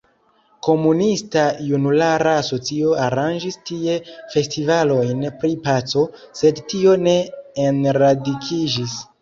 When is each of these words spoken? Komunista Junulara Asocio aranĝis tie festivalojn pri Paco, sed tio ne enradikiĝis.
Komunista 0.67 1.43
Junulara 1.65 2.31
Asocio 2.45 2.95
aranĝis 3.09 3.59
tie 3.71 3.99
festivalojn 4.33 5.23
pri 5.45 5.53
Paco, 5.69 6.07
sed 6.41 6.65
tio 6.73 6.97
ne 7.05 7.17
enradikiĝis. 7.69 8.99